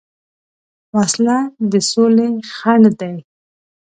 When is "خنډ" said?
2.55-2.85